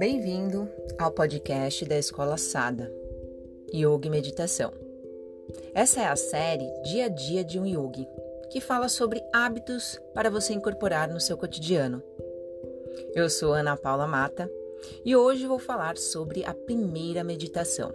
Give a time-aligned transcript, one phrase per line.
[0.00, 0.66] Bem-vindo
[0.98, 2.90] ao podcast da Escola Sada,
[3.70, 4.72] Yoga e Meditação.
[5.74, 8.08] Essa é a série Dia a Dia de um Yogi,
[8.50, 12.02] que fala sobre hábitos para você incorporar no seu cotidiano.
[13.14, 14.50] Eu sou Ana Paula Mata
[15.04, 17.92] e hoje vou falar sobre a primeira meditação.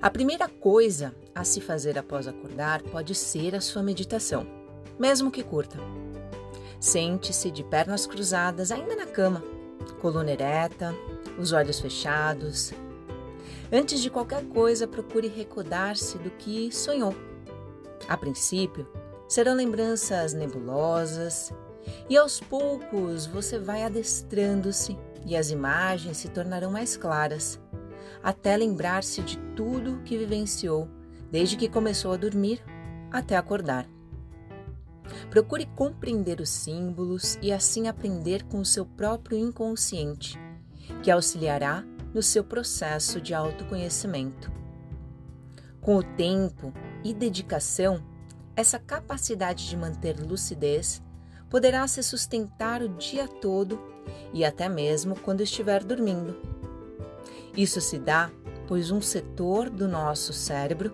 [0.00, 4.46] A primeira coisa a se fazer após acordar pode ser a sua meditação,
[4.98, 5.78] mesmo que curta.
[6.78, 9.42] Sente-se de pernas cruzadas, ainda na cama,
[10.00, 10.94] coluna ereta,
[11.38, 12.72] os olhos fechados.
[13.72, 17.14] Antes de qualquer coisa, procure recordar-se do que sonhou.
[18.06, 18.86] A princípio,
[19.26, 21.52] serão lembranças nebulosas,
[22.08, 27.58] e aos poucos você vai adestrando-se e as imagens se tornarão mais claras
[28.24, 30.88] até lembrar-se de tudo que vivenciou,
[31.30, 32.64] desde que começou a dormir
[33.12, 33.86] até acordar.
[35.28, 40.40] Procure compreender os símbolos e assim aprender com o seu próprio inconsciente,
[41.02, 44.50] que auxiliará no seu processo de autoconhecimento.
[45.82, 46.72] Com o tempo
[47.04, 48.02] e dedicação,
[48.56, 51.02] essa capacidade de manter lucidez
[51.50, 53.78] poderá se sustentar o dia todo
[54.32, 56.53] e até mesmo quando estiver dormindo
[57.56, 58.30] isso se dá
[58.66, 60.92] pois um setor do nosso cérebro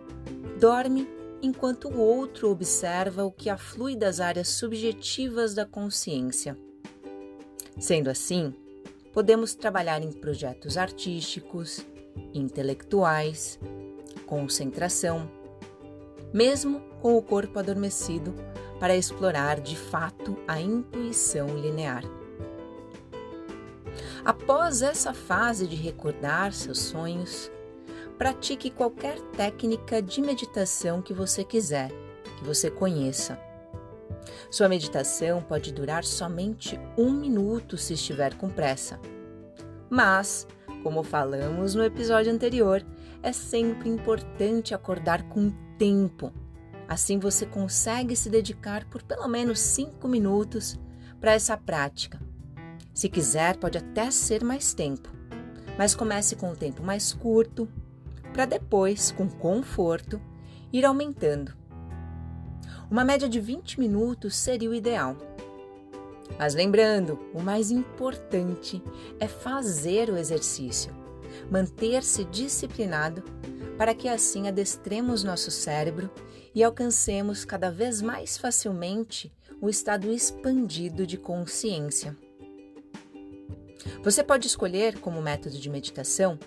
[0.59, 1.09] dorme
[1.43, 6.57] enquanto o outro observa o que aflui das áreas subjetivas da consciência.
[7.79, 8.53] Sendo assim,
[9.13, 11.81] podemos trabalhar em projetos artísticos,
[12.35, 13.59] intelectuais,
[14.27, 15.31] concentração,
[16.33, 18.35] mesmo com o corpo adormecido,
[18.79, 22.20] para explorar de fato a intuição linear.
[24.25, 27.51] Após essa fase de recordar seus sonhos,
[28.19, 31.91] pratique qualquer técnica de meditação que você quiser,
[32.39, 33.41] que você conheça.
[34.51, 39.01] Sua meditação pode durar somente um minuto se estiver com pressa.
[39.89, 40.47] Mas,
[40.83, 42.85] como falamos no episódio anterior,
[43.23, 46.31] é sempre importante acordar com tempo.
[46.87, 50.79] Assim você consegue se dedicar por pelo menos cinco minutos
[51.19, 52.30] para essa prática
[53.01, 55.09] se quiser, pode até ser mais tempo,
[55.79, 57.67] mas comece com o tempo mais curto,
[58.31, 60.21] para depois, com conforto,
[60.71, 61.57] ir aumentando.
[62.91, 65.17] Uma média de 20 minutos seria o ideal.
[66.39, 68.83] Mas lembrando, o mais importante
[69.19, 70.95] é fazer o exercício,
[71.51, 73.23] manter-se disciplinado
[73.79, 76.11] para que assim adestremos nosso cérebro
[76.55, 82.15] e alcancemos cada vez mais facilmente o estado expandido de consciência.
[84.03, 86.39] Você pode escolher como método de meditação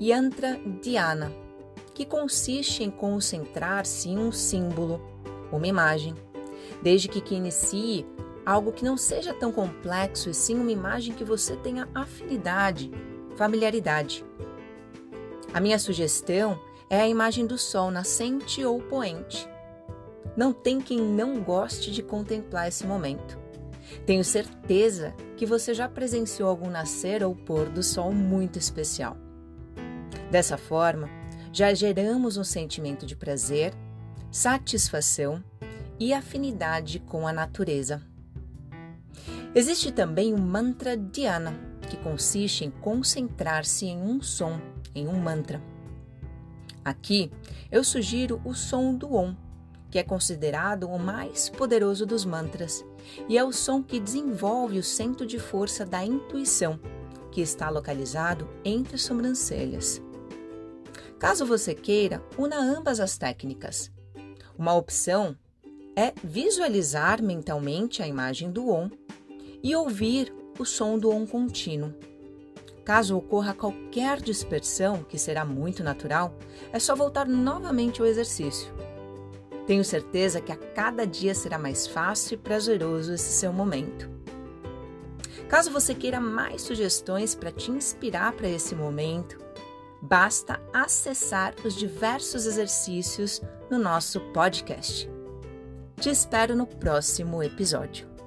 [0.00, 1.32] Yantra Dhyana,
[1.94, 5.00] que consiste em concentrar-se em um símbolo,
[5.50, 6.14] uma imagem,
[6.82, 8.06] desde que, que inicie
[8.44, 12.90] algo que não seja tão complexo e sim uma imagem que você tenha afinidade,
[13.36, 14.24] familiaridade.
[15.52, 16.58] A minha sugestão
[16.90, 19.48] é a imagem do sol nascente ou poente.
[20.36, 23.38] Não tem quem não goste de contemplar esse momento.
[24.04, 29.16] Tenho certeza que você já presenciou algum nascer ou pôr do sol muito especial.
[30.30, 31.08] Dessa forma,
[31.52, 33.72] já geramos um sentimento de prazer,
[34.30, 35.42] satisfação
[35.98, 38.02] e afinidade com a natureza.
[39.54, 44.60] Existe também o mantra dhyana, que consiste em concentrar-se em um som,
[44.94, 45.60] em um mantra.
[46.84, 47.30] Aqui
[47.70, 49.34] eu sugiro o som do Om
[49.90, 52.84] que é considerado o mais poderoso dos mantras,
[53.28, 56.78] e é o som que desenvolve o centro de força da intuição,
[57.30, 60.02] que está localizado entre as sobrancelhas.
[61.18, 63.90] Caso você queira, una ambas as técnicas.
[64.56, 65.36] Uma opção
[65.96, 68.88] é visualizar mentalmente a imagem do Om
[69.62, 71.92] e ouvir o som do Om contínuo.
[72.84, 76.34] Caso ocorra qualquer dispersão, que será muito natural,
[76.72, 78.72] é só voltar novamente ao exercício.
[79.68, 84.08] Tenho certeza que a cada dia será mais fácil e prazeroso esse seu momento.
[85.46, 89.36] Caso você queira mais sugestões para te inspirar para esse momento,
[90.00, 95.06] basta acessar os diversos exercícios no nosso podcast.
[96.00, 98.17] Te espero no próximo episódio.